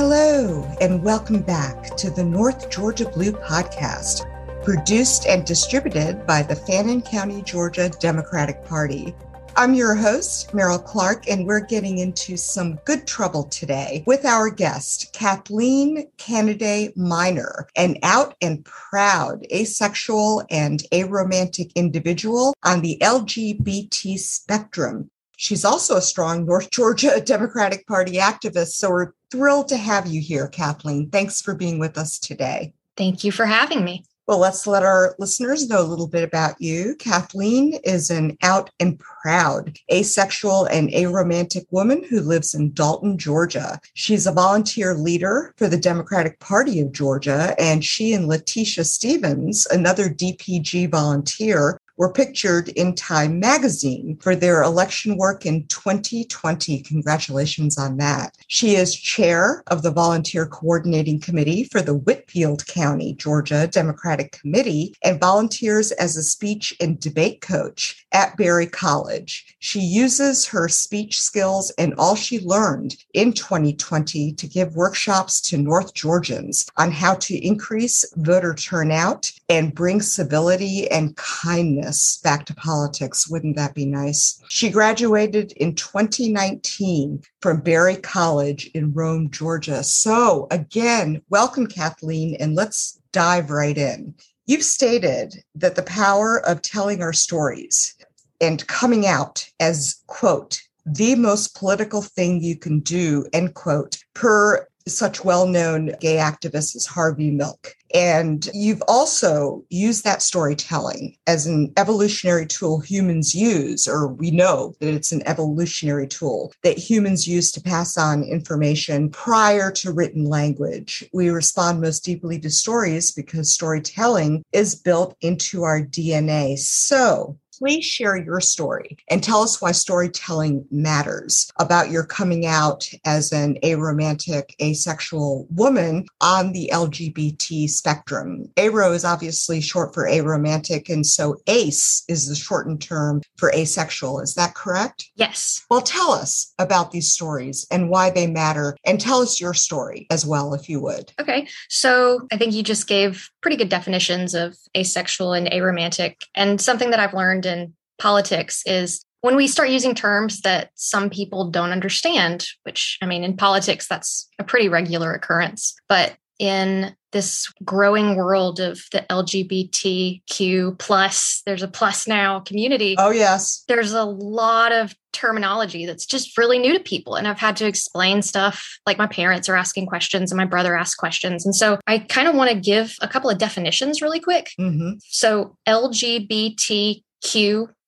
[0.00, 4.22] Hello, and welcome back to the North Georgia Blue Podcast,
[4.62, 9.12] produced and distributed by the Fannin County, Georgia Democratic Party.
[9.56, 14.50] I'm your host, Meryl Clark, and we're getting into some good trouble today with our
[14.50, 24.16] guest, Kathleen Canaday Minor, an out and proud asexual and aromantic individual on the LGBT
[24.16, 25.10] spectrum.
[25.40, 28.72] She's also a strong North Georgia Democratic Party activist.
[28.72, 31.10] So we're thrilled to have you here, Kathleen.
[31.10, 32.72] Thanks for being with us today.
[32.96, 34.04] Thank you for having me.
[34.26, 36.96] Well, let's let our listeners know a little bit about you.
[36.96, 43.80] Kathleen is an out and proud asexual and aromantic woman who lives in Dalton, Georgia.
[43.94, 49.66] She's a volunteer leader for the Democratic Party of Georgia, and she and Letitia Stevens,
[49.70, 56.80] another DPG volunteer, were pictured in Time magazine for their election work in 2020.
[56.82, 58.36] Congratulations on that.
[58.46, 64.94] She is chair of the Volunteer Coordinating Committee for the Whitfield County, Georgia Democratic Committee
[65.02, 69.56] and volunteers as a speech and debate coach at Berry College.
[69.58, 75.58] She uses her speech skills and all she learned in 2020 to give workshops to
[75.58, 81.87] North Georgians on how to increase voter turnout and bring civility and kindness
[82.22, 83.28] back to politics.
[83.28, 84.40] Wouldn't that be nice?
[84.48, 89.82] She graduated in 2019 from Berry College in Rome, Georgia.
[89.82, 94.14] So, again, welcome, Kathleen, and let's dive right in.
[94.46, 97.94] You've stated that the power of telling our stories
[98.40, 104.66] and coming out as, quote, the most political thing you can do, end quote, per
[104.86, 107.74] such well known gay activists as Harvey Milk.
[107.94, 114.74] And you've also used that storytelling as an evolutionary tool humans use, or we know
[114.80, 120.24] that it's an evolutionary tool that humans use to pass on information prior to written
[120.24, 121.08] language.
[121.12, 126.58] We respond most deeply to stories because storytelling is built into our DNA.
[126.58, 132.88] So, please share your story and tell us why storytelling matters about your coming out
[133.04, 138.48] as an aromantic, asexual woman on the LGBT spectrum.
[138.56, 144.20] Aro is obviously short for aromantic, and so ace is the shortened term for asexual.
[144.20, 145.10] Is that correct?
[145.16, 145.64] Yes.
[145.70, 150.06] Well, tell us about these stories and why they matter, and tell us your story
[150.10, 151.12] as well, if you would.
[151.20, 151.48] Okay.
[151.68, 156.16] So I think you just gave pretty good definitions of asexual and aromantic.
[156.34, 161.10] And something that I've learned in politics is when we start using terms that some
[161.10, 165.74] people don't understand, which I mean, in politics, that's a pretty regular occurrence.
[165.88, 172.94] But in this growing world of the LGBTQ plus, there's a plus now community.
[172.98, 173.64] Oh, yes.
[173.66, 177.16] There's a lot of terminology that's just really new to people.
[177.16, 180.76] And I've had to explain stuff like my parents are asking questions and my brother
[180.76, 181.44] asks questions.
[181.44, 184.50] And so I kind of want to give a couple of definitions really quick.
[184.60, 184.98] Mm-hmm.
[185.08, 187.02] So LGBTQ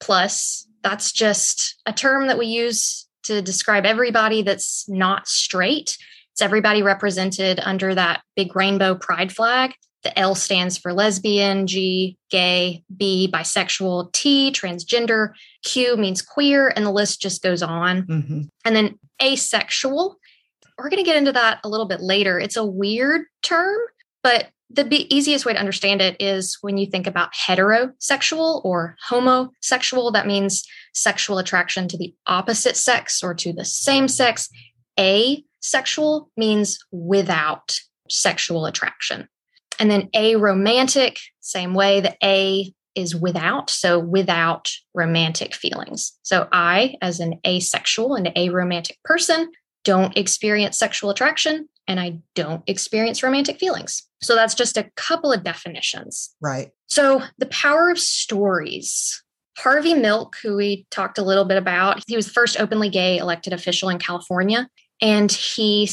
[0.01, 5.97] plus, that's just a term that we use to describe everybody that's not straight
[6.41, 9.75] it's everybody represented under that big rainbow pride flag.
[10.05, 16.87] The L stands for lesbian, G, gay, B, bisexual, T, transgender, Q means queer, and
[16.87, 18.05] the list just goes on.
[18.05, 18.41] Mm-hmm.
[18.65, 20.17] And then asexual,
[20.79, 22.41] we're going to get into that a little bit later.
[22.41, 23.79] It's a weird term,
[24.23, 28.97] but the b- easiest way to understand it is when you think about heterosexual or
[29.07, 30.65] homosexual, that means
[30.95, 34.49] sexual attraction to the opposite sex or to the same sex.
[34.99, 39.29] Asexual means without sexual attraction.
[39.79, 46.13] And then aromantic, same way, the A is without, so without romantic feelings.
[46.23, 49.51] So I, as an asexual and aromantic person,
[49.85, 54.07] don't experience sexual attraction and I don't experience romantic feelings.
[54.23, 56.31] So that's just a couple of definitions.
[56.41, 56.71] Right.
[56.87, 59.23] So the power of stories.
[59.59, 63.19] Harvey Milk, who we talked a little bit about, he was the first openly gay
[63.19, 64.69] elected official in California.
[65.03, 65.89] And he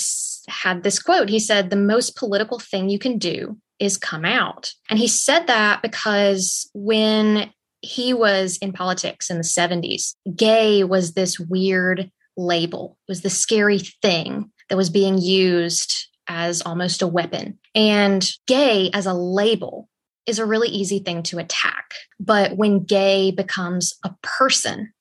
[0.48, 1.30] had this quote.
[1.30, 4.74] He said, The most political thing you can do is come out.
[4.90, 7.52] And he said that because when
[7.82, 13.80] he was in politics in the 70s, gay was this weird label, was the scary
[13.80, 17.58] thing that was being used as almost a weapon.
[17.74, 19.90] And gay as a label
[20.26, 21.92] is a really easy thing to attack.
[22.20, 24.94] But when gay becomes a person,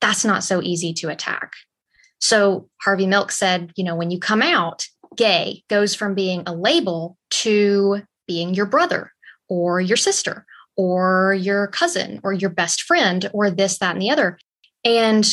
[0.00, 1.52] that's not so easy to attack.
[2.20, 4.86] So Harvey Milk said, you know, when you come out,
[5.16, 9.12] gay goes from being a label to being your brother
[9.48, 10.44] or your sister
[10.76, 14.38] or your cousin or your best friend or this, that, and the other.
[14.84, 15.26] And,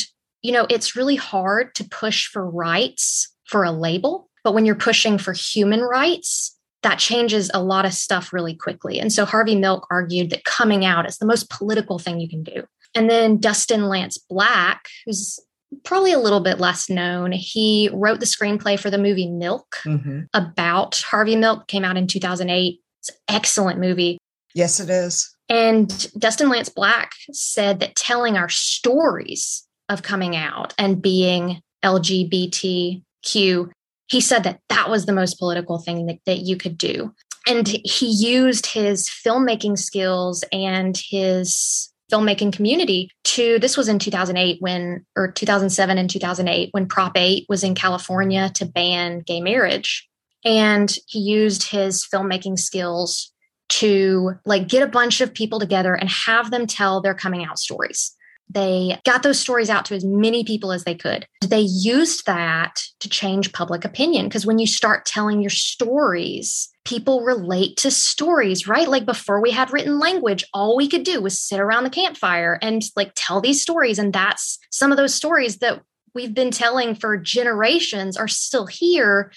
[0.46, 4.76] you know, it's really hard to push for rights for a label But when you're
[4.76, 9.00] pushing for human rights, that changes a lot of stuff really quickly.
[9.00, 12.44] And so Harvey Milk argued that coming out is the most political thing you can
[12.44, 12.62] do.
[12.94, 15.40] And then Dustin Lance Black, who's
[15.82, 20.20] probably a little bit less known, he wrote the screenplay for the movie Milk mm-hmm.
[20.32, 22.80] about Harvey Milk, came out in 2008.
[23.00, 24.18] It's an excellent movie.
[24.54, 25.28] Yes, it is.
[25.48, 33.70] And Dustin Lance Black said that telling our stories of coming out and being LGBTQ,
[34.08, 37.12] he said that that was the most political thing that, that you could do.
[37.46, 44.58] And he used his filmmaking skills and his filmmaking community to this was in 2008
[44.60, 50.08] when or 2007 and 2008 when prop 8 was in california to ban gay marriage.
[50.44, 53.32] And he used his filmmaking skills
[53.68, 57.58] to like get a bunch of people together and have them tell their coming out
[57.58, 58.14] stories
[58.48, 61.26] they got those stories out to as many people as they could.
[61.44, 67.24] They used that to change public opinion because when you start telling your stories, people
[67.24, 68.88] relate to stories, right?
[68.88, 72.58] Like before we had written language, all we could do was sit around the campfire
[72.62, 73.98] and like tell these stories.
[73.98, 75.82] And that's some of those stories that
[76.14, 79.32] we've been telling for generations are still here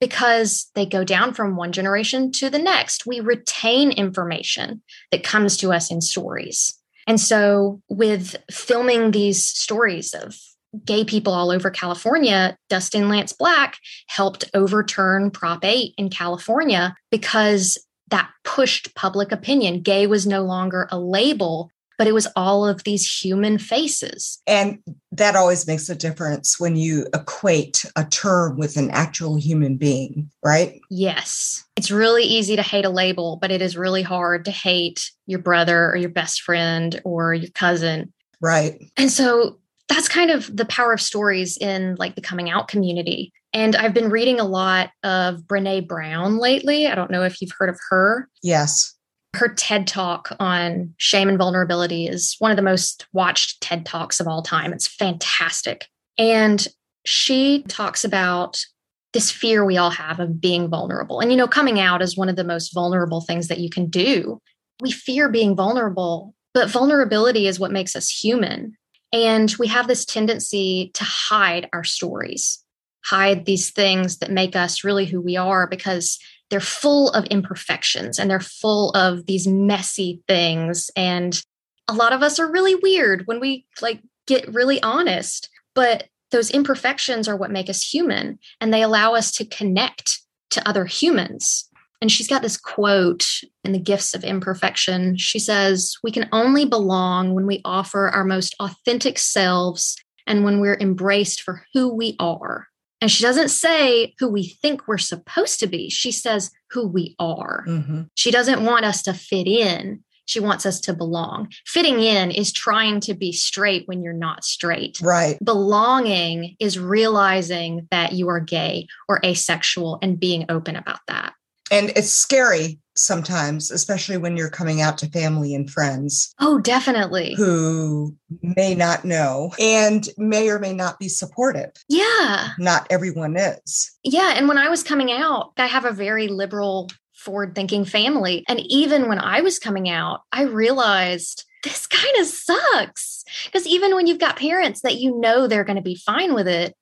[0.00, 3.06] because they go down from one generation to the next.
[3.06, 4.82] We retain information
[5.12, 6.74] that comes to us in stories.
[7.06, 10.36] And so, with filming these stories of
[10.84, 13.78] gay people all over California, Dustin Lance Black
[14.08, 17.78] helped overturn Prop 8 in California because
[18.08, 19.80] that pushed public opinion.
[19.80, 24.40] Gay was no longer a label, but it was all of these human faces.
[24.46, 24.78] And
[25.12, 30.30] that always makes a difference when you equate a term with an actual human being,
[30.44, 30.80] right?
[30.90, 31.64] Yes.
[31.76, 35.40] It's really easy to hate a label, but it is really hard to hate your
[35.40, 38.12] brother or your best friend or your cousin.
[38.40, 38.82] Right.
[38.96, 39.58] And so
[39.88, 43.32] that's kind of the power of stories in like the coming out community.
[43.52, 46.88] And I've been reading a lot of Brene Brown lately.
[46.88, 48.28] I don't know if you've heard of her.
[48.42, 48.93] Yes.
[49.34, 54.20] Her TED talk on shame and vulnerability is one of the most watched TED talks
[54.20, 54.72] of all time.
[54.72, 55.88] It's fantastic.
[56.18, 56.66] And
[57.04, 58.64] she talks about
[59.12, 61.20] this fear we all have of being vulnerable.
[61.20, 63.86] And, you know, coming out is one of the most vulnerable things that you can
[63.86, 64.40] do.
[64.80, 68.76] We fear being vulnerable, but vulnerability is what makes us human.
[69.12, 72.63] And we have this tendency to hide our stories,
[73.04, 76.18] hide these things that make us really who we are because
[76.50, 80.90] they're full of imperfections and they're full of these messy things.
[80.96, 81.40] And
[81.88, 86.50] a lot of us are really weird when we like get really honest but those
[86.50, 91.68] imperfections are what make us human and they allow us to connect to other humans.
[92.00, 93.26] And she's got this quote
[93.64, 95.16] in the gifts of imperfection.
[95.16, 99.96] She says we can only belong when we offer our most authentic selves
[100.26, 102.68] and when we're embraced for who we are
[103.04, 105.90] and she doesn't say who we think we're supposed to be.
[105.90, 107.66] She says who we are.
[107.68, 108.04] Mm-hmm.
[108.14, 110.02] She doesn't want us to fit in.
[110.24, 111.52] She wants us to belong.
[111.66, 115.02] Fitting in is trying to be straight when you're not straight.
[115.02, 115.36] Right.
[115.44, 121.34] Belonging is realizing that you are gay or asexual and being open about that.
[121.70, 126.32] And it's scary sometimes, especially when you're coming out to family and friends.
[126.40, 127.34] Oh, definitely.
[127.34, 131.72] Who may not know and may or may not be supportive.
[131.88, 132.50] Yeah.
[132.58, 133.92] Not everyone is.
[134.02, 134.34] Yeah.
[134.36, 138.44] And when I was coming out, I have a very liberal, forward thinking family.
[138.48, 143.24] And even when I was coming out, I realized this kind of sucks.
[143.46, 146.46] Because even when you've got parents that you know they're going to be fine with
[146.46, 146.74] it,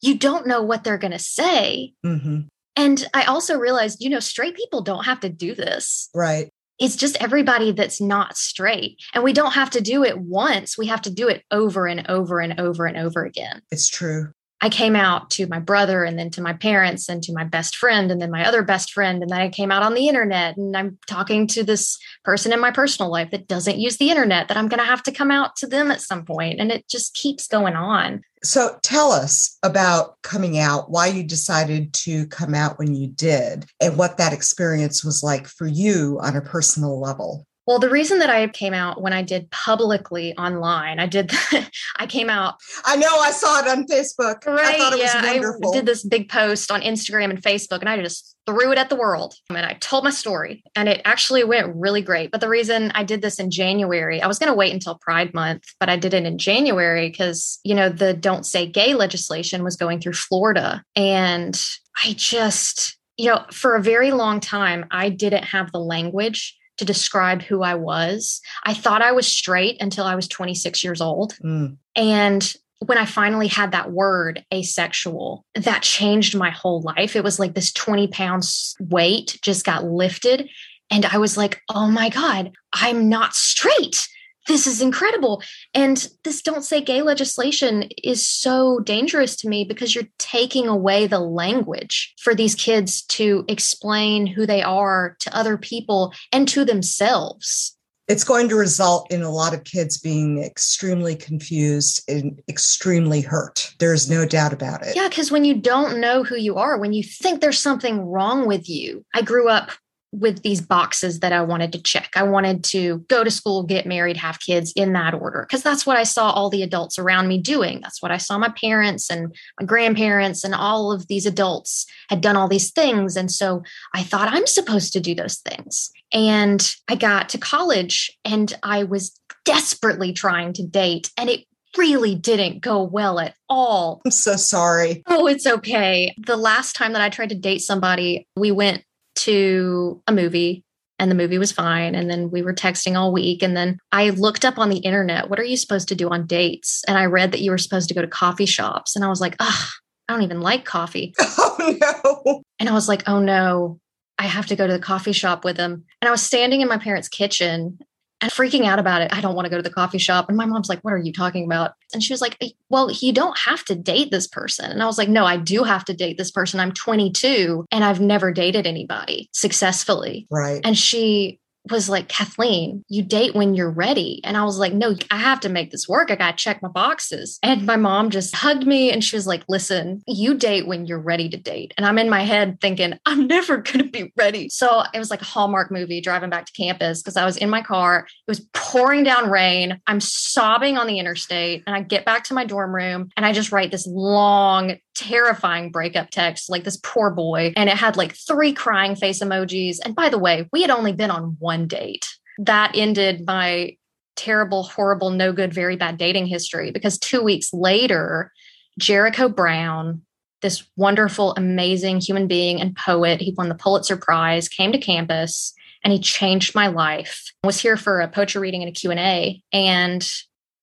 [0.00, 1.92] you don't know what they're going to say.
[2.04, 2.40] Mm-hmm.
[2.76, 6.08] And I also realized, you know, straight people don't have to do this.
[6.14, 6.50] Right.
[6.78, 8.98] It's just everybody that's not straight.
[9.12, 10.78] And we don't have to do it once.
[10.78, 13.60] We have to do it over and over and over and over again.
[13.70, 14.32] It's true.
[14.62, 17.76] I came out to my brother and then to my parents and to my best
[17.76, 19.22] friend and then my other best friend.
[19.22, 22.60] And then I came out on the internet and I'm talking to this person in
[22.60, 25.30] my personal life that doesn't use the internet that I'm going to have to come
[25.30, 26.60] out to them at some point.
[26.60, 28.22] And it just keeps going on.
[28.42, 33.66] So tell us about coming out, why you decided to come out when you did,
[33.80, 37.46] and what that experience was like for you on a personal level.
[37.66, 41.30] Well, the reason that I came out when I did publicly online, I did,
[41.96, 42.56] I came out.
[42.84, 44.44] I know I saw it on Facebook.
[44.46, 44.74] Right.
[44.74, 45.70] I thought it yeah, was wonderful.
[45.70, 48.88] I did this big post on Instagram and Facebook and I just threw it at
[48.88, 49.34] the world.
[49.48, 52.30] And I told my story and it actually went really great.
[52.30, 55.34] But the reason I did this in January, I was going to wait until Pride
[55.34, 59.62] Month, but I did it in January because, you know, the don't say gay legislation
[59.62, 60.82] was going through Florida.
[60.96, 61.60] And
[62.02, 66.86] I just, you know, for a very long time, I didn't have the language to
[66.86, 68.40] describe who I was.
[68.64, 71.34] I thought I was straight until I was 26 years old.
[71.44, 71.76] Mm.
[71.94, 77.16] And when I finally had that word asexual, that changed my whole life.
[77.16, 80.48] It was like this 20 pounds weight just got lifted.
[80.90, 84.08] And I was like, oh my God, I'm not straight.
[84.46, 85.42] This is incredible.
[85.74, 91.06] And this don't say gay legislation is so dangerous to me because you're taking away
[91.06, 96.64] the language for these kids to explain who they are to other people and to
[96.64, 97.76] themselves
[98.10, 103.72] it's going to result in a lot of kids being extremely confused and extremely hurt.
[103.78, 104.96] There's no doubt about it.
[104.96, 108.48] Yeah, because when you don't know who you are, when you think there's something wrong
[108.48, 109.70] with you, I grew up
[110.12, 112.10] with these boxes that I wanted to check.
[112.16, 115.86] I wanted to go to school, get married, have kids in that order because that's
[115.86, 117.80] what I saw all the adults around me doing.
[117.80, 122.20] That's what I saw my parents and my grandparents and all of these adults had
[122.20, 123.16] done all these things.
[123.16, 123.62] And so
[123.94, 125.90] I thought I'm supposed to do those things.
[126.12, 131.44] And I got to college and I was desperately trying to date and it
[131.76, 134.02] really didn't go well at all.
[134.04, 135.04] I'm so sorry.
[135.06, 136.12] Oh, it's okay.
[136.18, 138.82] The last time that I tried to date somebody, we went
[139.24, 140.64] to a movie
[141.00, 141.94] and the movie was fine.
[141.94, 143.42] And then we were texting all week.
[143.42, 146.26] And then I looked up on the internet, what are you supposed to do on
[146.26, 146.84] dates?
[146.86, 148.94] And I read that you were supposed to go to coffee shops.
[148.94, 149.68] And I was like, ugh,
[150.08, 151.14] I don't even like coffee.
[151.62, 151.76] Oh,
[152.24, 152.42] no.
[152.58, 153.78] And I was like, oh, no,
[154.18, 155.84] I have to go to the coffee shop with him.
[156.00, 157.78] And I was standing in my parents' kitchen
[158.20, 159.12] and freaking out about it.
[159.12, 160.28] I don't want to go to the coffee shop.
[160.28, 161.72] And my mom's like, What are you talking about?
[161.92, 164.70] And she was like, eh, Well, you don't have to date this person.
[164.70, 166.60] And I was like, No, I do have to date this person.
[166.60, 170.26] I'm 22 and I've never dated anybody successfully.
[170.30, 170.60] Right.
[170.64, 174.20] And she was like, Kathleen, you date when you're ready.
[174.24, 176.10] And I was like, no, I have to make this work.
[176.10, 177.38] I got to check my boxes.
[177.42, 181.00] And my mom just hugged me and she was like, listen, you date when you're
[181.00, 181.74] ready to date.
[181.76, 184.48] And I'm in my head thinking, I'm never going to be ready.
[184.48, 187.50] So it was like a Hallmark movie driving back to campus because I was in
[187.50, 188.06] my car.
[188.06, 189.80] It was pouring down rain.
[189.86, 191.62] I'm sobbing on the interstate.
[191.66, 195.70] And I get back to my dorm room and I just write this long, terrifying
[195.70, 197.52] breakup text, like this poor boy.
[197.56, 199.78] And it had like three crying face emojis.
[199.84, 202.06] And by the way, we had only been on one date.
[202.38, 203.76] That ended my
[204.16, 208.32] terrible, horrible, no good, very bad dating history because two weeks later,
[208.78, 210.02] Jericho Brown,
[210.42, 215.54] this wonderful, amazing human being and poet, he won the Pulitzer Prize, came to campus
[215.82, 217.32] and he changed my life.
[217.44, 220.06] I was here for a poetry reading and a Q&A and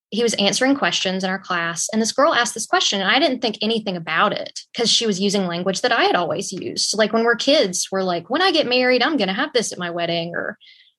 [0.09, 3.19] he was answering questions in our class and this girl asked this question and i
[3.19, 6.97] didn't think anything about it because she was using language that i had always used
[6.97, 9.73] like when we're kids we're like when i get married i'm going to have this
[9.73, 10.57] at my wedding or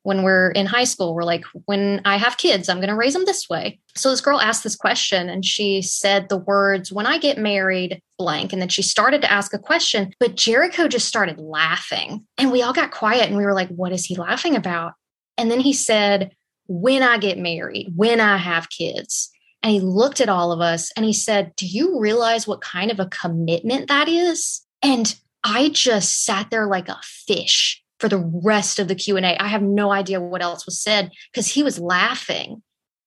[0.09, 3.13] when we're in high school we're like when i have kids i'm going to raise
[3.13, 7.07] them this way so this girl asked this question and she said the words when
[7.07, 11.07] i get married blank and then she started to ask a question but jericho just
[11.07, 14.57] started laughing and we all got quiet and we were like what is he laughing
[14.57, 14.95] about
[15.37, 16.33] and then he said
[16.69, 19.31] when I get married, when I have kids.
[19.63, 22.93] And he looked at all of us and he said, Do you realize what kind
[22.93, 24.65] of a commitment that is?
[24.83, 29.37] And I just sat there like a fish for the rest of the Q&A.
[29.39, 32.63] I have no idea what else was said because he was laughing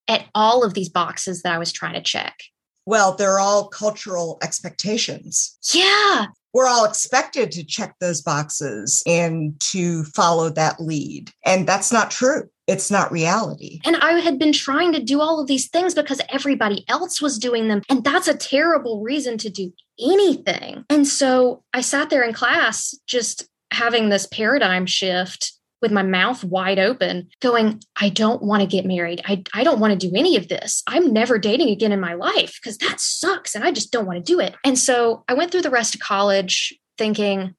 [0.08, 2.38] at all of these boxes that I was trying to check.
[2.84, 5.56] Well, they're all cultural expectations.
[5.72, 6.26] Yeah.
[6.52, 11.30] We're all expected to check those boxes and to follow that lead.
[11.44, 13.80] And that's not true it's not reality.
[13.84, 17.38] And I had been trying to do all of these things because everybody else was
[17.38, 17.82] doing them.
[17.88, 20.84] And that's a terrible reason to do anything.
[20.88, 26.44] And so I sat there in class just having this paradigm shift with my mouth
[26.44, 29.20] wide open, going, I don't want to get married.
[29.24, 30.82] I, I don't want to do any of this.
[30.86, 33.54] I'm never dating again in my life because that sucks.
[33.54, 34.54] And I just don't want to do it.
[34.64, 37.54] And so I went through the rest of college thinking,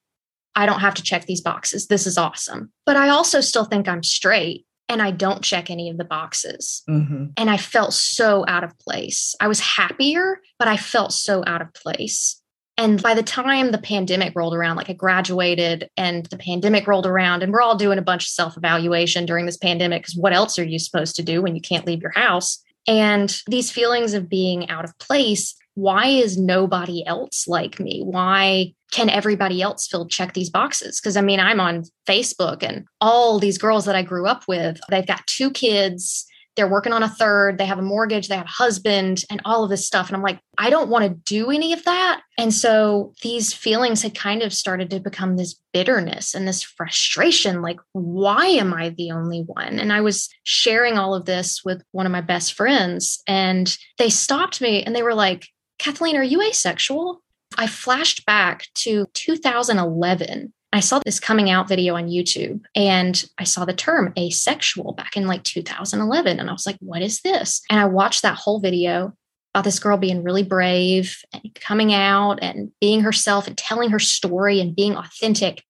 [0.56, 1.88] I don't have to check these boxes.
[1.88, 2.72] This is awesome.
[2.86, 6.82] But I also still think I'm straight and I don't check any of the boxes.
[6.88, 7.26] Mm-hmm.
[7.36, 9.34] And I felt so out of place.
[9.40, 12.40] I was happier, but I felt so out of place.
[12.76, 17.06] And by the time the pandemic rolled around, like I graduated and the pandemic rolled
[17.06, 20.32] around, and we're all doing a bunch of self evaluation during this pandemic because what
[20.32, 22.62] else are you supposed to do when you can't leave your house?
[22.86, 28.00] And these feelings of being out of place why is nobody else like me?
[28.02, 31.00] Why can everybody else fill check these boxes?
[31.00, 34.78] Because I mean, I'm on Facebook and all these girls that I grew up with,
[34.88, 36.26] they've got two kids,
[36.56, 39.64] they're working on a third, they have a mortgage, they have a husband, and all
[39.64, 40.08] of this stuff.
[40.08, 42.22] And I'm like, I don't want to do any of that.
[42.38, 47.62] And so these feelings had kind of started to become this bitterness and this frustration
[47.62, 49.78] like, why am I the only one?
[49.78, 54.10] And I was sharing all of this with one of my best friends, and they
[54.10, 57.20] stopped me and they were like, Kathleen, are you asexual?
[57.56, 60.52] I flashed back to 2011.
[60.74, 65.16] I saw this coming out video on YouTube and I saw the term asexual back
[65.16, 66.40] in like 2011.
[66.40, 67.62] And I was like, what is this?
[67.70, 69.12] And I watched that whole video
[69.54, 74.00] about this girl being really brave and coming out and being herself and telling her
[74.00, 75.62] story and being authentic.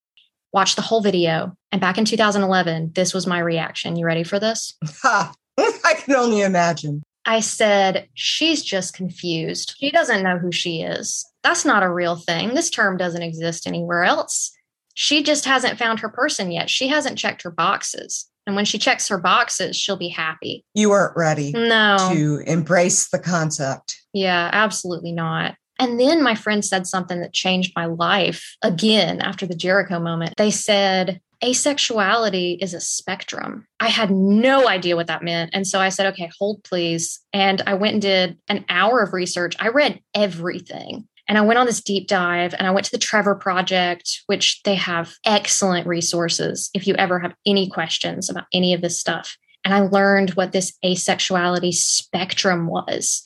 [0.55, 1.55] Watch the whole video.
[1.71, 3.97] And back in 2011, this was my reaction.
[3.97, 4.75] You ready for this?
[5.03, 5.35] Ha!
[5.59, 7.03] I can only imagine.
[7.27, 9.75] I said, She's just confused.
[9.79, 11.27] She doesn't know who she is.
[11.43, 12.55] That's not a real thing.
[12.55, 14.51] This term doesn't exist anywhere else.
[14.95, 16.71] She just hasn't found her person yet.
[16.71, 18.29] She hasn't checked her boxes.
[18.47, 20.65] And when she checks her boxes, she'll be happy.
[20.75, 21.97] You weren't ready No.
[22.13, 23.97] to embrace the concept.
[24.13, 25.55] Yeah, absolutely not.
[25.81, 30.35] And then my friend said something that changed my life again after the Jericho moment.
[30.37, 33.67] They said, asexuality is a spectrum.
[33.81, 35.51] I had no idea what that meant.
[35.53, 37.21] And so I said, okay, hold please.
[37.33, 39.57] And I went and did an hour of research.
[39.59, 41.09] I read everything.
[41.29, 44.63] And I went on this deep dive and I went to the Trevor Project, which
[44.65, 49.37] they have excellent resources if you ever have any questions about any of this stuff.
[49.65, 53.23] And I learned what this asexuality spectrum was.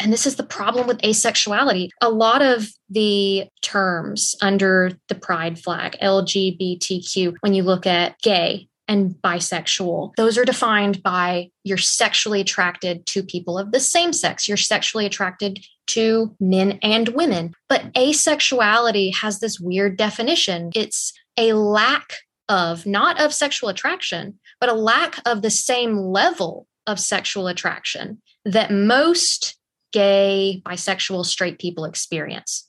[0.00, 1.88] And this is the problem with asexuality.
[2.00, 8.68] A lot of the terms under the pride flag, LGBTQ, when you look at gay
[8.88, 14.48] and bisexual, those are defined by you're sexually attracted to people of the same sex.
[14.48, 17.54] You're sexually attracted to men and women.
[17.68, 22.14] But asexuality has this weird definition it's a lack
[22.48, 28.20] of, not of sexual attraction, but a lack of the same level of sexual attraction
[28.44, 29.56] that most
[29.92, 32.68] gay, bisexual, straight people experience.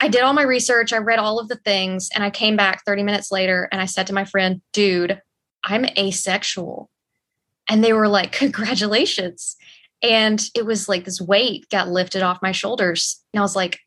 [0.00, 2.84] I did all my research, I read all of the things, and I came back
[2.84, 5.20] 30 minutes later and I said to my friend, dude,
[5.66, 6.88] I'm asexual.
[7.68, 9.56] And they were like, congratulations.
[10.02, 13.20] And it was like this weight got lifted off my shoulders.
[13.34, 13.80] And I was like,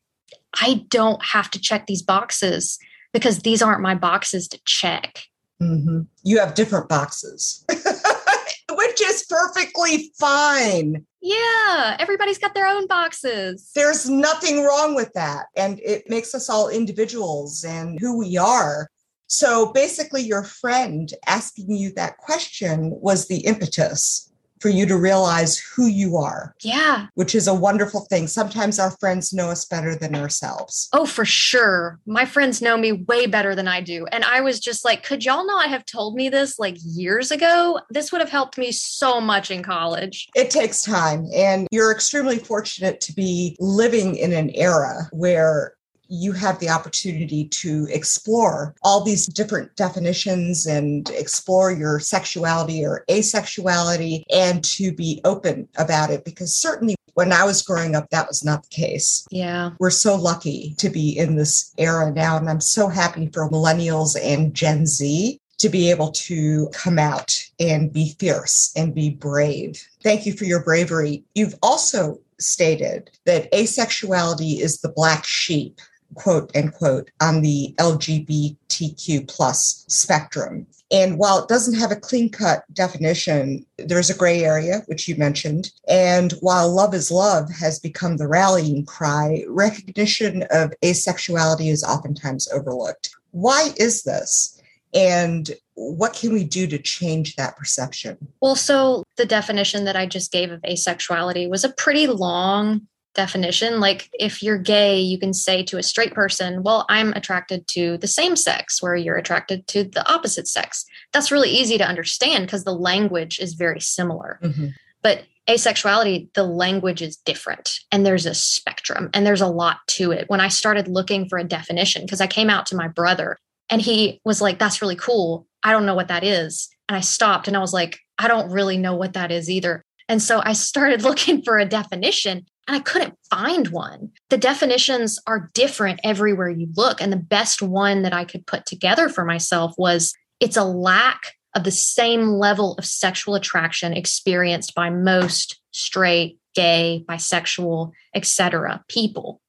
[0.60, 2.78] I don't have to check these boxes
[3.12, 5.24] because these aren't my boxes to check.
[5.62, 6.06] Mhm.
[6.22, 11.06] You have different boxes, which is perfectly fine.
[11.20, 13.70] Yeah, everybody's got their own boxes.
[13.74, 15.46] There's nothing wrong with that.
[15.56, 18.88] And it makes us all individuals and who we are.
[19.32, 24.26] So basically, your friend asking you that question was the impetus
[24.60, 27.06] for you to realize who you are, Yeah.
[27.14, 28.26] which is a wonderful thing.
[28.26, 30.88] Sometimes our friends know us better than ourselves.
[30.92, 31.98] Oh, for sure.
[32.06, 34.04] My friends know me way better than I do.
[34.12, 37.80] And I was just like, could y'all not have told me this like years ago?
[37.88, 40.28] This would have helped me so much in college.
[40.34, 45.74] It takes time, and you're extremely fortunate to be living in an era where
[46.10, 53.04] you have the opportunity to explore all these different definitions and explore your sexuality or
[53.08, 56.24] asexuality and to be open about it.
[56.24, 59.26] Because certainly when I was growing up, that was not the case.
[59.30, 59.70] Yeah.
[59.78, 64.16] We're so lucky to be in this era now, and I'm so happy for millennials
[64.20, 69.86] and Gen Z to be able to come out and be fierce and be brave.
[70.02, 71.22] Thank you for your bravery.
[71.34, 75.78] You've also stated that asexuality is the black sheep,
[76.14, 80.66] quote unquote, on the LGBTQ plus spectrum.
[80.92, 85.14] And while it doesn't have a clean cut definition, there's a gray area, which you
[85.14, 85.70] mentioned.
[85.86, 92.48] And while love is love has become the rallying cry, recognition of asexuality is oftentimes
[92.48, 93.10] overlooked.
[93.30, 94.60] Why is this?
[94.92, 98.18] And what can we do to change that perception?
[98.40, 103.80] Well, so the definition that I just gave of asexuality was a pretty long definition.
[103.80, 107.98] Like, if you're gay, you can say to a straight person, Well, I'm attracted to
[107.98, 110.84] the same sex, where you're attracted to the opposite sex.
[111.12, 114.38] That's really easy to understand because the language is very similar.
[114.42, 114.68] Mm-hmm.
[115.02, 120.12] But asexuality, the language is different and there's a spectrum and there's a lot to
[120.12, 120.28] it.
[120.28, 123.82] When I started looking for a definition, because I came out to my brother and
[123.82, 125.46] he was like, That's really cool.
[125.62, 126.68] I don't know what that is.
[126.88, 129.82] And I stopped and I was like, I don't really know what that is either.
[130.08, 134.12] And so I started looking for a definition and I couldn't find one.
[134.28, 137.02] The definitions are different everywhere you look.
[137.02, 141.34] And the best one that I could put together for myself was it's a lack
[141.56, 148.84] of the same level of sexual attraction experienced by most straight, gay, bisexual, etc.
[148.86, 149.40] people.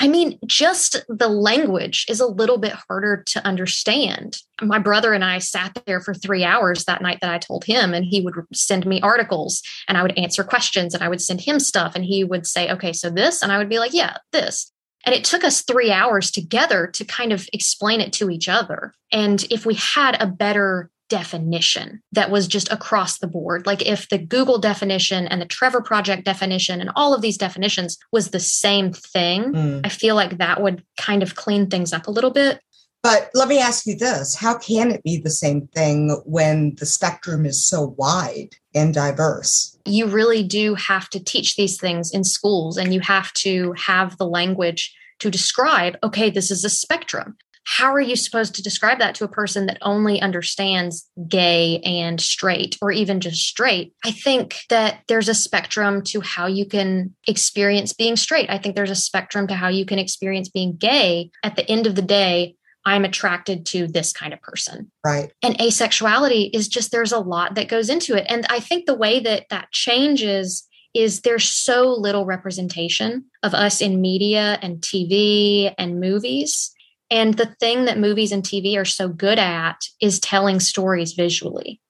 [0.00, 4.38] I mean, just the language is a little bit harder to understand.
[4.62, 7.94] My brother and I sat there for three hours that night that I told him,
[7.94, 11.40] and he would send me articles and I would answer questions and I would send
[11.40, 11.94] him stuff.
[11.94, 13.42] And he would say, okay, so this.
[13.42, 14.70] And I would be like, yeah, this.
[15.04, 18.94] And it took us three hours together to kind of explain it to each other.
[19.12, 23.66] And if we had a better definition that was just across the board.
[23.66, 27.98] Like if the Google definition and the Trevor Project definition and all of these definitions
[28.10, 29.80] was the same thing, Mm.
[29.86, 32.60] I feel like that would kind of clean things up a little bit.
[33.02, 36.86] But let me ask you this how can it be the same thing when the
[36.86, 38.50] spectrum is so wide?
[38.76, 39.78] and diverse.
[39.86, 44.18] You really do have to teach these things in schools and you have to have
[44.18, 48.98] the language to describe okay, this is a spectrum how are you supposed to describe
[48.98, 53.94] that to a person that only understands gay and straight or even just straight?
[54.04, 58.50] I think that there's a spectrum to how you can experience being straight.
[58.50, 61.30] I think there's a spectrum to how you can experience being gay.
[61.42, 64.90] At the end of the day, I'm attracted to this kind of person.
[65.02, 65.32] Right.
[65.42, 68.26] And asexuality is just there's a lot that goes into it.
[68.28, 73.80] And I think the way that that changes is there's so little representation of us
[73.80, 76.73] in media and TV and movies
[77.14, 81.80] and the thing that movies and TV are so good at is telling stories visually.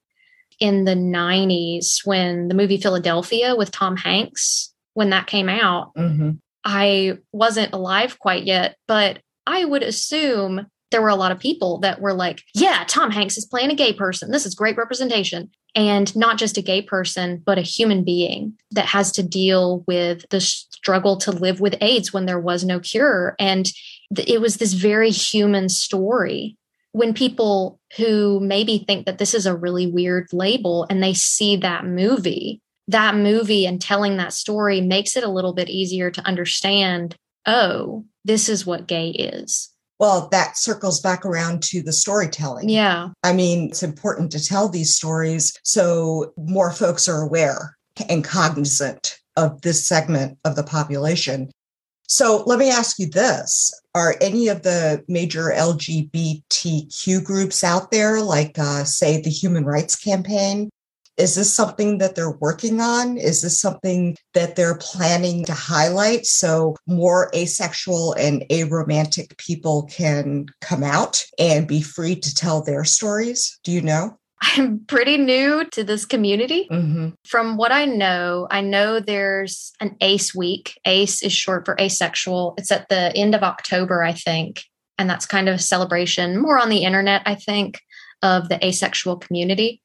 [0.61, 6.33] In the 90s, when the movie Philadelphia with Tom Hanks, when that came out, mm-hmm.
[6.63, 11.79] I wasn't alive quite yet, but I would assume there were a lot of people
[11.79, 14.31] that were like, yeah, Tom Hanks is playing a gay person.
[14.31, 15.51] This is great representation.
[15.75, 20.29] And not just a gay person, but a human being that has to deal with
[20.29, 23.35] the struggle to live with AIDS when there was no cure.
[23.41, 23.67] And
[24.19, 26.57] it was this very human story.
[26.93, 31.57] When people who maybe think that this is a really weird label and they see
[31.57, 36.27] that movie that movie and telling that story makes it a little bit easier to
[36.27, 39.71] understand oh this is what gay is.
[39.99, 42.69] Well that circles back around to the storytelling.
[42.69, 43.11] Yeah.
[43.23, 47.77] I mean it's important to tell these stories so more folks are aware
[48.09, 51.51] and cognizant of this segment of the population
[52.15, 58.23] so let me ask you this Are any of the major LGBTQ groups out there,
[58.23, 60.71] like, uh, say, the Human Rights Campaign?
[61.17, 63.19] Is this something that they're working on?
[63.19, 70.47] Is this something that they're planning to highlight so more asexual and aromantic people can
[70.61, 73.59] come out and be free to tell their stories?
[73.65, 74.19] Do you know?
[74.45, 76.69] I'm pretty new to this community.
[76.71, 77.11] Mm-hmm.
[77.27, 80.79] From what I know, I know there's an ACE week.
[80.85, 82.55] ACE is short for asexual.
[82.59, 84.65] It's at the end of October, I think.
[84.99, 87.81] And that's kind of a celebration more on the internet, I think,
[88.23, 89.81] of the asexual community.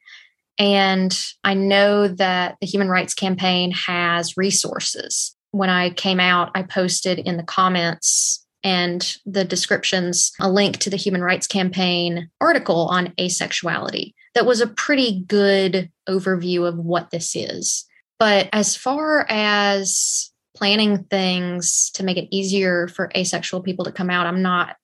[0.60, 5.36] And I know that the Human Rights Campaign has resources.
[5.52, 10.90] When I came out, I posted in the comments and the descriptions a link to
[10.90, 17.10] the Human Rights Campaign article on asexuality that was a pretty good overview of what
[17.10, 17.86] this is.
[18.20, 24.10] But as far as planning things to make it easier for asexual people to come
[24.10, 24.78] out, I'm not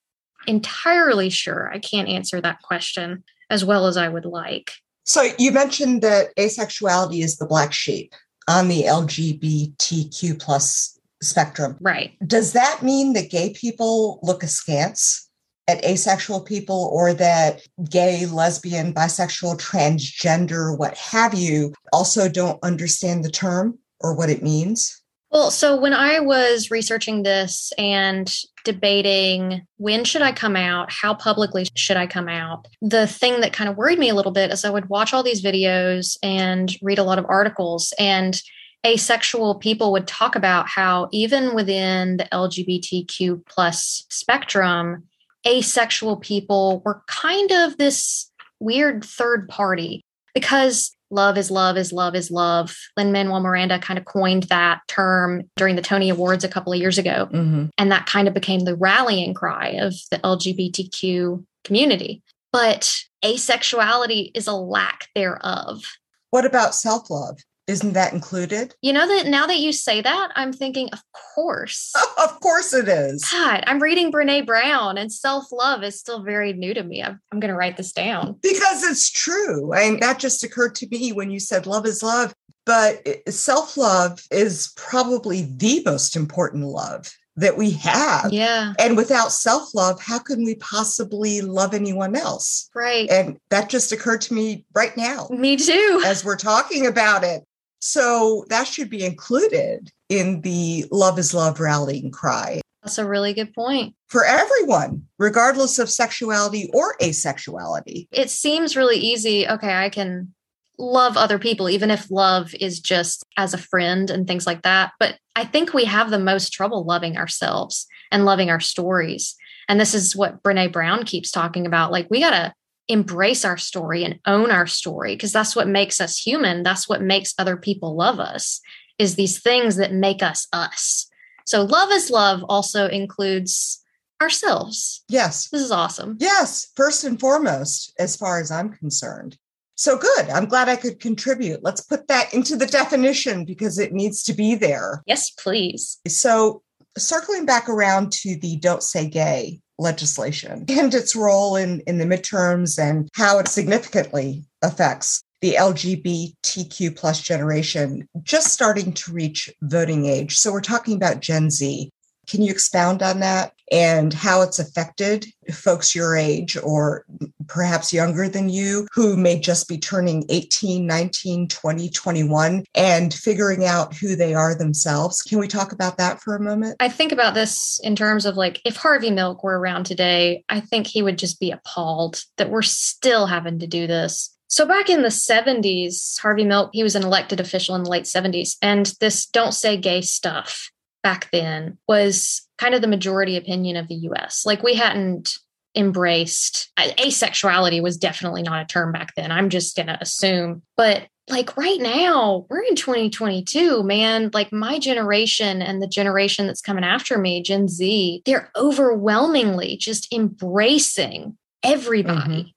[0.45, 1.71] entirely sure.
[1.71, 4.73] I can't answer that question as well as I would like.
[5.05, 8.13] So you mentioned that asexuality is the black sheep
[8.49, 11.77] on the LGBTQ plus spectrum.
[11.79, 12.17] Right.
[12.27, 15.24] Does that mean that gay people look askance
[15.67, 23.23] at asexual people or that gay, lesbian, bisexual, transgender, what have you, also don't understand
[23.23, 25.01] the term or what it means?
[25.31, 31.13] Well, so when I was researching this and debating when should I come out, how
[31.13, 34.51] publicly should I come out, the thing that kind of worried me a little bit
[34.51, 38.41] is I would watch all these videos and read a lot of articles and
[38.85, 45.03] asexual people would talk about how even within the LGBTQ plus spectrum,
[45.47, 50.01] asexual people were kind of this weird third party
[50.33, 52.75] because love is love is love is love.
[52.97, 56.79] Lin Manuel Miranda kind of coined that term during the Tony Awards a couple of
[56.79, 57.29] years ago.
[57.31, 57.67] Mm-hmm.
[57.77, 62.21] And that kind of became the rallying cry of the LGBTQ community.
[62.51, 65.83] But asexuality is a lack thereof.
[66.31, 67.39] What about self love?
[67.67, 68.75] Isn't that included?
[68.81, 71.01] You know that now that you say that, I'm thinking, of
[71.33, 71.93] course.
[72.23, 73.23] of course it is.
[73.31, 77.01] God, I'm reading Brene Brown and self love is still very new to me.
[77.01, 78.37] I'm, I'm going to write this down.
[78.41, 79.73] Because it's true.
[79.73, 82.35] And that just occurred to me when you said love is love.
[82.65, 88.31] But self love is probably the most important love that we have.
[88.31, 88.73] Yeah.
[88.79, 92.69] And without self love, how can we possibly love anyone else?
[92.73, 93.09] Right.
[93.09, 95.27] And that just occurred to me right now.
[95.31, 96.03] Me too.
[96.05, 97.43] As we're talking about it.
[97.85, 102.61] So that should be included in the Love is Love rallying cry.
[102.81, 103.93] That's a really good point.
[104.07, 108.07] For everyone, regardless of sexuality or asexuality.
[108.11, 109.47] It seems really easy.
[109.47, 110.33] Okay, I can
[110.79, 114.93] love other people, even if love is just as a friend and things like that.
[114.99, 119.35] But I think we have the most trouble loving ourselves and loving our stories.
[119.69, 121.91] And this is what Brene Brown keeps talking about.
[121.91, 122.53] Like, we got to
[122.87, 127.01] embrace our story and own our story because that's what makes us human that's what
[127.01, 128.61] makes other people love us
[128.99, 131.07] is these things that make us us
[131.45, 133.83] so love is love also includes
[134.21, 139.37] ourselves yes this is awesome yes first and foremost as far as i'm concerned
[139.77, 140.29] So good.
[140.29, 141.61] I'm glad I could contribute.
[141.61, 145.03] Let's put that into the definition because it needs to be there.
[145.05, 145.99] Yes, please.
[146.07, 146.63] So,
[146.97, 152.05] circling back around to the Don't Say Gay legislation and its role in, in the
[152.05, 160.05] midterms and how it significantly affects the LGBTQ plus generation just starting to reach voting
[160.05, 160.37] age.
[160.37, 161.89] So we're talking about Gen Z.
[162.27, 167.05] Can you expound on that and how it's affected folks your age or
[167.47, 173.65] perhaps younger than you who may just be turning 18, 19, 20, 21 and figuring
[173.65, 175.21] out who they are themselves?
[175.21, 176.75] Can we talk about that for a moment?
[176.79, 180.59] I think about this in terms of like if Harvey Milk were around today, I
[180.59, 184.31] think he would just be appalled that we're still having to do this.
[184.47, 188.03] So back in the 70s, Harvey Milk, he was an elected official in the late
[188.03, 190.69] 70s, and this don't say gay stuff
[191.05, 194.43] back then was kind of the majority opinion of the US.
[194.43, 195.37] Like we hadn't
[195.75, 199.31] embraced asexuality was definitely not a term back then.
[199.31, 200.63] I'm just going to assume.
[200.75, 204.31] But like right now, we're in 2022, man.
[204.33, 210.11] Like my generation and the generation that's coming after me, Gen Z, they're overwhelmingly just
[210.11, 212.55] embracing everybody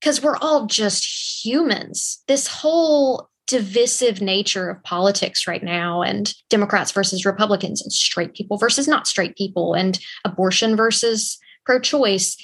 [0.00, 0.26] because mm-hmm.
[0.26, 2.24] we're all just humans.
[2.26, 8.58] This whole divisive nature of politics right now and Democrats versus Republicans and straight people
[8.58, 12.36] versus not straight people and abortion versus pro choice.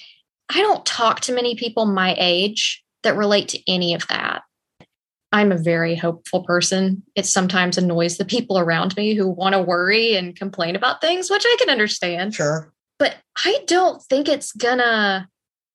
[0.48, 4.42] I don't talk to many people my age that relate to any of that.
[5.30, 7.02] I'm a very hopeful person.
[7.14, 11.28] It sometimes annoys the people around me who want to worry and complain about things,
[11.28, 12.34] which I can understand.
[12.34, 12.72] Sure.
[12.98, 15.28] But I don't think it's gonna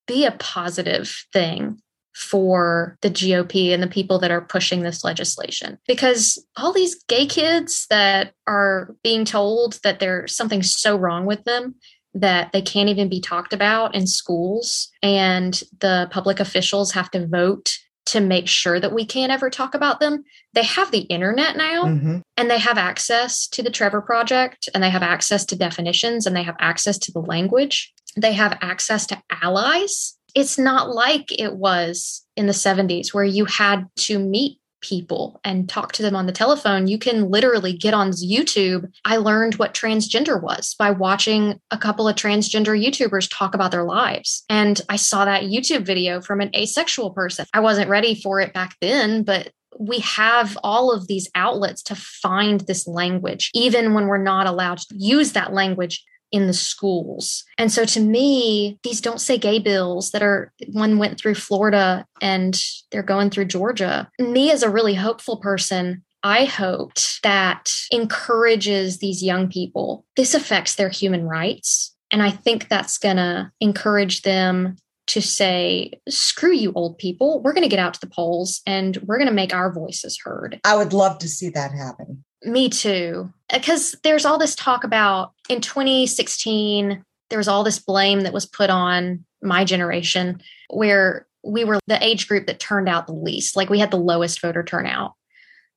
[0.08, 1.82] be a positive thing
[2.20, 5.78] for the GOP and the people that are pushing this legislation.
[5.88, 11.46] Because all these gay kids that are being told that there's something so wrong with
[11.46, 11.76] them
[12.14, 17.26] that they can't even be talked about in schools, and the public officials have to
[17.26, 17.78] vote
[18.08, 20.24] to make sure that we can't ever talk about them.
[20.54, 22.18] They have the internet now mm-hmm.
[22.38, 26.36] and they have access to the Trevor Project and they have access to definitions and
[26.36, 27.94] they have access to the language.
[28.18, 33.46] They have access to allies it's not like it was in the 70s where you
[33.46, 36.88] had to meet people and talk to them on the telephone.
[36.88, 38.90] You can literally get on YouTube.
[39.04, 43.84] I learned what transgender was by watching a couple of transgender YouTubers talk about their
[43.84, 44.46] lives.
[44.50, 47.46] And I saw that YouTube video from an asexual person.
[47.54, 51.96] I wasn't ready for it back then, but we have all of these outlets to
[51.96, 57.44] find this language, even when we're not allowed to use that language in the schools.
[57.58, 62.06] And so to me, these don't say gay bills that are one went through Florida
[62.22, 62.60] and
[62.92, 64.10] they're going through Georgia.
[64.20, 70.06] Me as a really hopeful person, I hoped that encourages these young people.
[70.16, 71.96] This affects their human rights.
[72.12, 77.42] And I think that's going to encourage them to say, screw you, old people.
[77.42, 80.20] We're going to get out to the polls and we're going to make our voices
[80.24, 80.60] heard.
[80.64, 82.24] I would love to see that happen.
[82.44, 83.34] Me too.
[83.52, 88.46] Because there's all this talk about in 2016, there was all this blame that was
[88.46, 93.56] put on my generation where we were the age group that turned out the least.
[93.56, 95.14] Like we had the lowest voter turnout.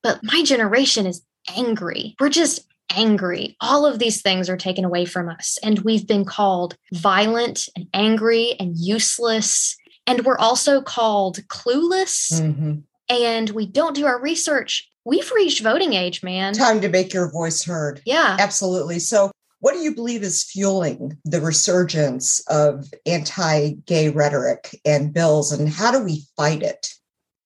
[0.03, 1.23] But my generation is
[1.57, 2.17] angry.
[2.19, 3.57] We're just angry.
[3.61, 5.59] All of these things are taken away from us.
[5.63, 9.77] And we've been called violent and angry and useless.
[10.07, 12.41] And we're also called clueless.
[12.41, 12.81] Mm-hmm.
[13.09, 16.53] And we don't do our research we've reached voting age, man.
[16.53, 18.01] Time to make your voice heard.
[18.05, 18.37] Yeah.
[18.39, 18.99] Absolutely.
[18.99, 25.53] So, what do you believe is fueling the resurgence of anti gay rhetoric and bills,
[25.53, 26.93] and how do we fight it?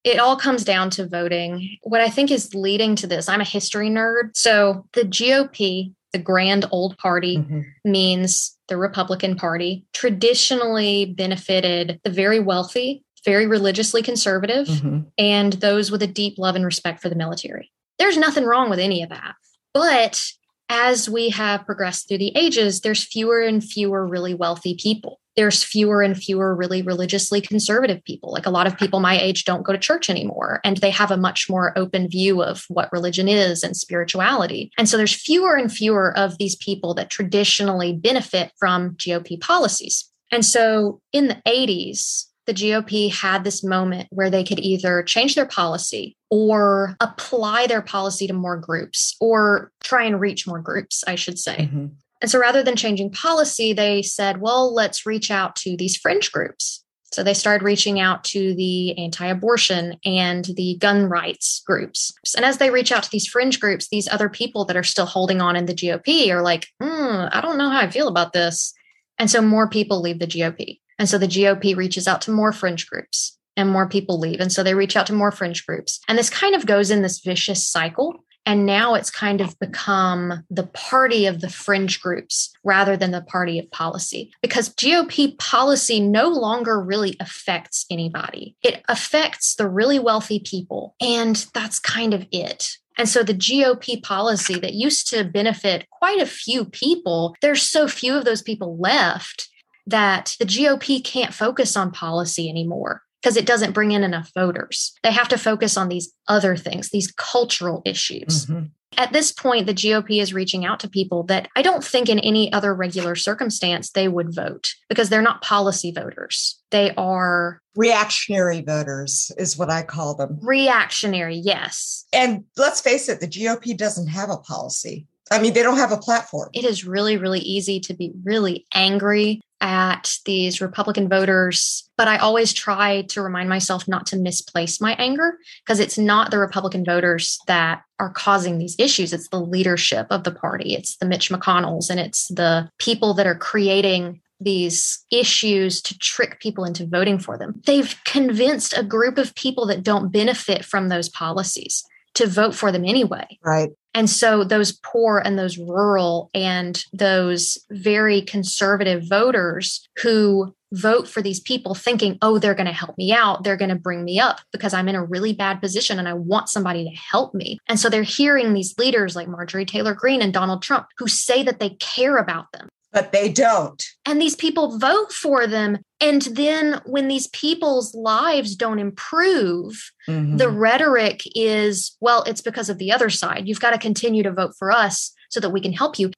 [0.03, 1.79] It all comes down to voting.
[1.83, 4.31] What I think is leading to this, I'm a history nerd.
[4.35, 7.63] So, the GOP, the grand old party, mm-hmm.
[7.85, 15.01] means the Republican Party, traditionally benefited the very wealthy very religiously conservative, mm-hmm.
[15.19, 17.71] and those with a deep love and respect for the military.
[17.99, 19.35] There's nothing wrong with any of that.
[19.75, 20.25] But
[20.69, 25.21] as we have progressed through the ages, there's fewer and fewer really wealthy people.
[25.37, 28.33] There's fewer and fewer really religiously conservative people.
[28.33, 31.11] Like a lot of people my age don't go to church anymore, and they have
[31.11, 34.71] a much more open view of what religion is and spirituality.
[34.79, 40.11] And so there's fewer and fewer of these people that traditionally benefit from GOP policies.
[40.33, 45.35] And so in the 80s, the GOP had this moment where they could either change
[45.35, 51.03] their policy or apply their policy to more groups or try and reach more groups,
[51.07, 51.57] I should say.
[51.57, 51.87] Mm-hmm.
[52.23, 56.33] And so rather than changing policy, they said, well, let's reach out to these fringe
[56.33, 56.83] groups.
[57.13, 62.13] So they started reaching out to the anti abortion and the gun rights groups.
[62.37, 65.07] And as they reach out to these fringe groups, these other people that are still
[65.07, 68.33] holding on in the GOP are like, hmm, I don't know how I feel about
[68.33, 68.75] this.
[69.19, 70.81] And so more people leave the GOP.
[70.99, 73.39] And so the GOP reaches out to more fringe groups.
[73.59, 74.39] and more people leave.
[74.39, 75.99] And so they reach out to more fringe groups.
[76.09, 78.23] And this kind of goes in this vicious cycle.
[78.45, 83.23] And now it's kind of become the party of the fringe groups rather than the
[83.23, 88.55] party of policy because GOP policy no longer really affects anybody.
[88.63, 90.95] It affects the really wealthy people.
[91.01, 92.77] And that's kind of it.
[92.99, 97.89] And so the GOP policy that used to benefit quite a few people, there's so
[97.89, 99.49] few of those people left
[99.87, 104.93] that the GOP can't focus on policy anymore because it doesn't bring in enough voters.
[105.03, 108.47] They have to focus on these other things, these cultural issues.
[108.47, 108.67] Mm-hmm.
[108.99, 112.19] At this point, the GOP is reaching out to people that I don't think in
[112.21, 116.63] any other regular circumstance they would vote because they're not policy voters.
[116.71, 120.39] They are reactionary voters, is what I call them.
[120.41, 122.07] Reactionary, yes.
[122.13, 125.07] And let's face it, the GOP doesn't have a policy.
[125.31, 126.51] I mean, they don't have a platform.
[126.53, 132.19] It is really, really easy to be really angry at these Republican voters, but I
[132.19, 136.85] always try to remind myself not to misplace my anger because it's not the Republican
[136.85, 139.13] voters that are causing these issues.
[139.13, 143.27] It's the leadership of the party, it's the Mitch McConnells, and it's the people that
[143.27, 147.61] are creating these issues to trick people into voting for them.
[147.65, 151.83] They've convinced a group of people that don't benefit from those policies
[152.15, 153.27] to vote for them anyway.
[153.43, 153.71] Right.
[153.97, 161.23] And so those poor and those rural and those very conservative voters who vote for
[161.23, 163.43] these people thinking, oh, they're going to help me out.
[163.43, 166.13] They're going to bring me up because I'm in a really bad position and I
[166.13, 167.59] want somebody to help me.
[167.69, 171.43] And so they're hearing these leaders like Marjorie Taylor Greene and Donald Trump who say
[171.45, 173.85] that they care about them but they don't.
[174.07, 175.77] And these people vote for them.
[176.01, 180.39] And then when these people's lives don't improve, mm-hmm.
[180.39, 183.47] the rhetoric is, well, it's because of the other side.
[183.47, 186.11] You've got to continue to vote for us so that we can help you.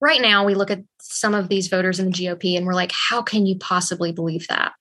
[0.00, 2.92] Right now, we look at some of these voters in the GOP and we're like,
[2.92, 4.74] how can you possibly believe that?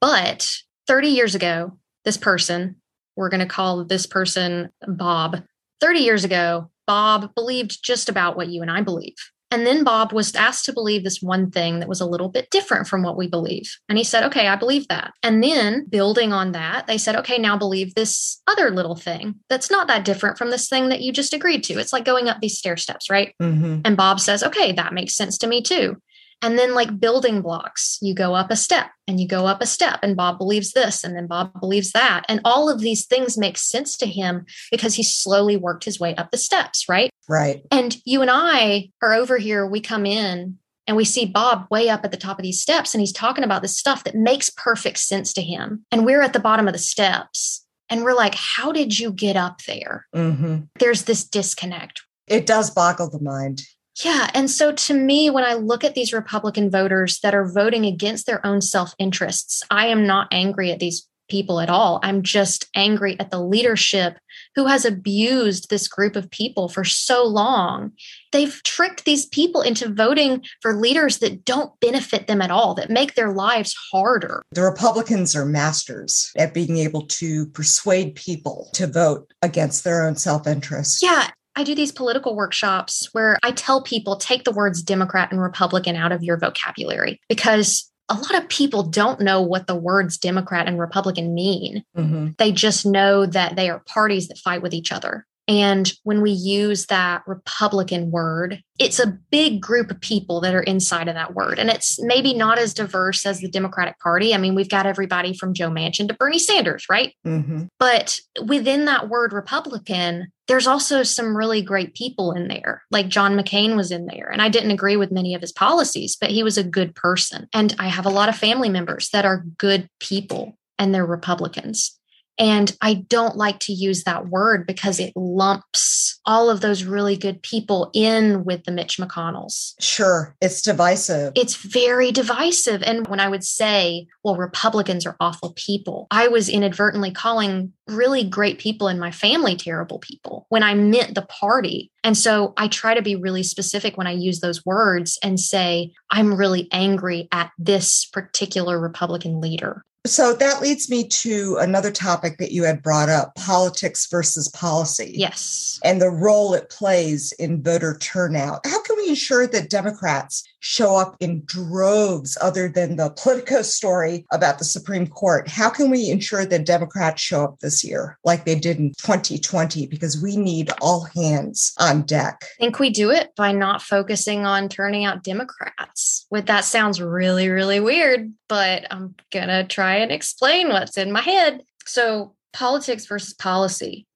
[0.00, 0.48] But
[0.86, 2.76] 30 years ago, this person,
[3.16, 5.42] we're going to call this person Bob,
[5.82, 9.16] 30 years ago, Bob believed just about what you and I believe.
[9.50, 12.50] And then Bob was asked to believe this one thing that was a little bit
[12.50, 13.76] different from what we believe.
[13.88, 15.12] And he said, okay, I believe that.
[15.22, 19.70] And then building on that, they said, okay, now believe this other little thing that's
[19.70, 21.78] not that different from this thing that you just agreed to.
[21.78, 23.34] It's like going up these stair steps, right?
[23.42, 23.80] Mm-hmm.
[23.84, 25.96] And Bob says, okay, that makes sense to me too.
[26.42, 29.66] And then, like building blocks, you go up a step and you go up a
[29.66, 32.24] step, and Bob believes this, and then Bob believes that.
[32.30, 36.14] And all of these things make sense to him because he slowly worked his way
[36.14, 37.10] up the steps, right?
[37.30, 37.62] Right.
[37.70, 41.88] And you and I are over here, we come in and we see Bob way
[41.88, 44.50] up at the top of these steps, and he's talking about this stuff that makes
[44.50, 45.84] perfect sense to him.
[45.92, 47.64] And we're at the bottom of the steps.
[47.88, 50.06] And we're like, how did you get up there?
[50.14, 50.62] Mm-hmm.
[50.80, 52.02] There's this disconnect.
[52.26, 53.62] It does boggle the mind.
[54.04, 54.30] Yeah.
[54.34, 58.26] And so to me, when I look at these Republican voters that are voting against
[58.26, 62.00] their own self interests, I am not angry at these people at all.
[62.02, 64.18] I'm just angry at the leadership
[64.54, 67.92] who has abused this group of people for so long.
[68.32, 72.90] They've tricked these people into voting for leaders that don't benefit them at all, that
[72.90, 74.42] make their lives harder.
[74.52, 80.16] The Republicans are masters at being able to persuade people to vote against their own
[80.16, 81.02] self interest.
[81.02, 81.30] Yeah.
[81.56, 85.96] I do these political workshops where I tell people take the words Democrat and Republican
[85.96, 90.66] out of your vocabulary because a lot of people don't know what the words Democrat
[90.66, 91.84] and Republican mean.
[91.96, 92.30] Mm-hmm.
[92.38, 95.26] They just know that they are parties that fight with each other.
[95.50, 100.62] And when we use that Republican word, it's a big group of people that are
[100.62, 101.58] inside of that word.
[101.58, 104.32] And it's maybe not as diverse as the Democratic Party.
[104.32, 107.14] I mean, we've got everybody from Joe Manchin to Bernie Sanders, right?
[107.26, 107.64] Mm-hmm.
[107.80, 112.82] But within that word Republican, there's also some really great people in there.
[112.92, 114.30] Like John McCain was in there.
[114.30, 117.48] And I didn't agree with many of his policies, but he was a good person.
[117.52, 121.99] And I have a lot of family members that are good people and they're Republicans.
[122.38, 127.16] And I don't like to use that word because it lumps all of those really
[127.16, 129.74] good people in with the Mitch McConnells.
[129.80, 131.32] Sure, it's divisive.
[131.34, 132.82] It's very divisive.
[132.82, 138.24] And when I would say, well, Republicans are awful people, I was inadvertently calling really
[138.24, 141.90] great people in my family terrible people when I meant the party.
[142.04, 145.92] And so I try to be really specific when I use those words and say,
[146.10, 149.84] I'm really angry at this particular Republican leader.
[150.06, 155.12] So that leads me to another topic that you had brought up politics versus policy.
[155.14, 155.78] Yes.
[155.84, 158.64] And the role it plays in voter turnout.
[158.64, 164.26] How can we ensure that Democrats show up in droves other than the Politico story
[164.30, 165.48] about the Supreme Court?
[165.48, 169.86] How can we ensure that Democrats show up this year like they did in 2020?
[169.86, 172.44] Because we need all hands on deck.
[172.58, 176.26] I think we do it by not focusing on turning out Democrats.
[176.30, 181.10] With that sounds really, really weird, but I'm going to try and explain what's in
[181.10, 181.62] my head.
[181.86, 184.06] So, politics versus policy.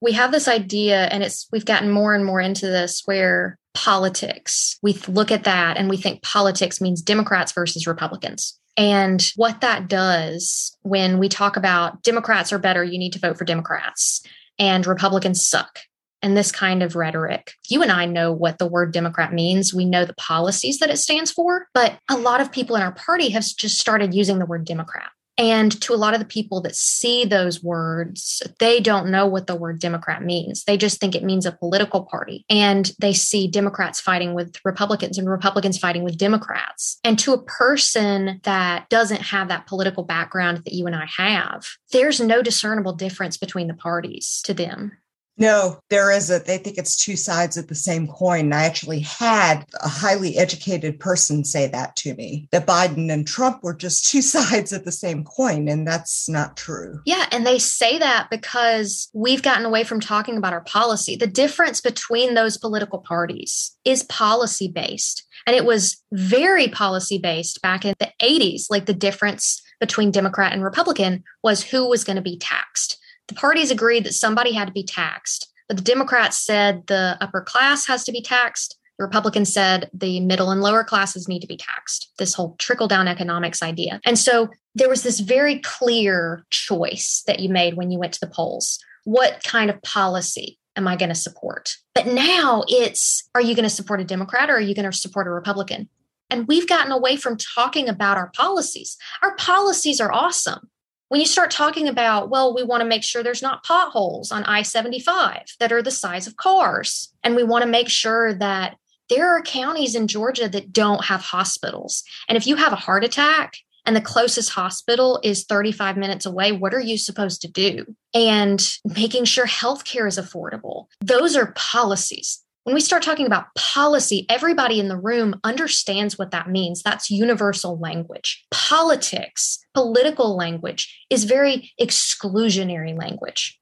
[0.00, 4.76] We have this idea, and it's we've gotten more and more into this where politics,
[4.82, 8.58] we look at that and we think politics means Democrats versus Republicans.
[8.76, 13.38] And what that does when we talk about Democrats are better, you need to vote
[13.38, 14.20] for Democrats,
[14.58, 15.78] and Republicans suck,
[16.22, 17.52] and this kind of rhetoric.
[17.68, 19.72] You and I know what the word Democrat means.
[19.72, 22.92] We know the policies that it stands for, but a lot of people in our
[22.92, 25.10] party have just started using the word Democrat.
[25.38, 29.46] And to a lot of the people that see those words, they don't know what
[29.46, 30.64] the word Democrat means.
[30.64, 32.44] They just think it means a political party.
[32.50, 36.98] And they see Democrats fighting with Republicans and Republicans fighting with Democrats.
[37.04, 41.68] And to a person that doesn't have that political background that you and I have,
[41.92, 44.92] there's no discernible difference between the parties to them.
[45.38, 46.44] No, there isn't.
[46.46, 48.52] They think it's two sides of the same coin.
[48.52, 53.62] I actually had a highly educated person say that to me that Biden and Trump
[53.62, 55.68] were just two sides of the same coin.
[55.68, 57.00] And that's not true.
[57.06, 57.26] Yeah.
[57.30, 61.14] And they say that because we've gotten away from talking about our policy.
[61.14, 65.24] The difference between those political parties is policy based.
[65.46, 68.64] And it was very policy based back in the 80s.
[68.68, 72.98] Like the difference between Democrat and Republican was who was going to be taxed
[73.28, 77.42] the parties agreed that somebody had to be taxed, but the Democrats said the upper
[77.42, 78.78] class has to be taxed.
[78.98, 82.88] The Republicans said the middle and lower classes need to be taxed, this whole trickle
[82.88, 84.00] down economics idea.
[84.04, 88.20] And so there was this very clear choice that you made when you went to
[88.20, 88.78] the polls.
[89.04, 91.76] What kind of policy am I going to support?
[91.94, 94.96] But now it's are you going to support a Democrat or are you going to
[94.96, 95.88] support a Republican?
[96.30, 98.96] And we've gotten away from talking about our policies.
[99.22, 100.70] Our policies are awesome
[101.08, 104.44] when you start talking about, well, we want to make sure there's not potholes on
[104.44, 107.12] I 75 that are the size of cars.
[107.24, 108.76] And we want to make sure that
[109.08, 112.04] there are counties in Georgia that don't have hospitals.
[112.28, 113.54] And if you have a heart attack
[113.86, 117.86] and the closest hospital is 35 minutes away, what are you supposed to do?
[118.12, 120.86] And making sure healthcare is affordable.
[121.00, 122.44] Those are policies.
[122.68, 126.82] When we start talking about policy, everybody in the room understands what that means.
[126.82, 128.44] That's universal language.
[128.50, 133.58] Politics, political language, is very exclusionary language.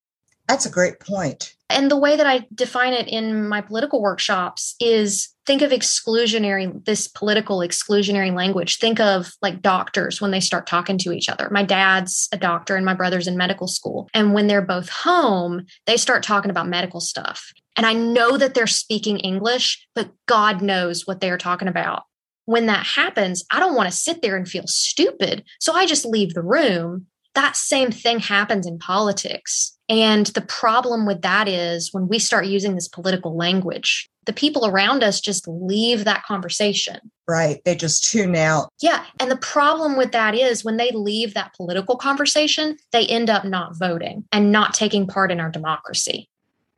[0.49, 1.55] That's a great point.
[1.71, 6.85] And the way that I define it in my political workshops is think of exclusionary,
[6.85, 8.79] this political exclusionary language.
[8.81, 11.49] Think of like doctors when they start talking to each other.
[11.53, 14.09] My dad's a doctor and my brother's in medical school.
[14.13, 17.53] And when they're both home, they start talking about medical stuff.
[17.77, 22.05] And I know that they're speaking English, but God knows what they're talking about.
[22.47, 25.45] When that happens, I don't want to sit there and feel stupid.
[25.61, 27.07] So I just leave the room.
[27.35, 29.77] That same thing happens in politics.
[29.89, 34.67] And the problem with that is when we start using this political language, the people
[34.67, 36.99] around us just leave that conversation.
[37.29, 37.61] Right.
[37.65, 38.71] They just tune out.
[38.81, 39.05] Yeah.
[39.21, 43.45] And the problem with that is when they leave that political conversation, they end up
[43.45, 46.29] not voting and not taking part in our democracy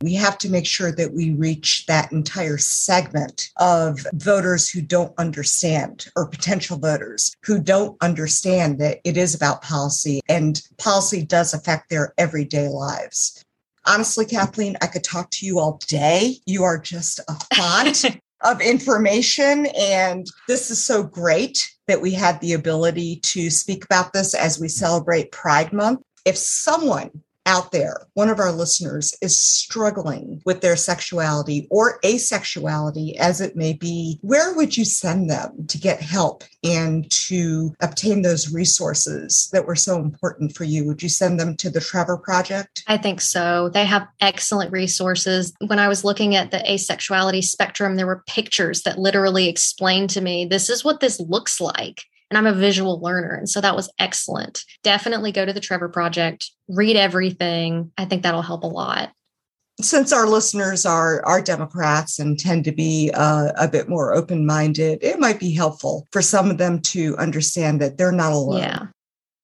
[0.03, 5.12] we have to make sure that we reach that entire segment of voters who don't
[5.18, 11.53] understand or potential voters who don't understand that it is about policy and policy does
[11.53, 13.42] affect their everyday lives.
[13.86, 16.36] Honestly, Kathleen, I could talk to you all day.
[16.46, 18.05] You are just a font
[18.42, 19.66] of information.
[19.76, 24.61] And this is so great that we had the ability to speak about this as
[24.61, 26.03] we celebrate Pride Month.
[26.24, 27.11] If someone
[27.49, 33.57] out there, one of our listeners is struggling with their sexuality or asexuality, as it
[33.57, 39.49] may be, where would you send them to get help and to obtain those resources
[39.55, 40.86] that were so important for you?
[40.86, 42.84] Would you send them to the Trevor Project?
[42.86, 43.70] I think so.
[43.70, 45.55] They have excellent resources.
[45.66, 50.20] When I was looking at the asexuality spectrum, there were pictures that literally explained to
[50.20, 53.35] me this is what this looks like and I'm a visual learner.
[53.35, 54.64] And so that was excellent.
[54.83, 57.93] Definitely go to the Trevor Project, read everything.
[57.97, 59.11] I think that'll help a lot.
[59.81, 64.45] Since our listeners are are Democrats and tend to be uh, a bit more open
[64.45, 68.59] minded, it might be helpful for some of them to understand that they're not alone.
[68.59, 68.87] Yeah.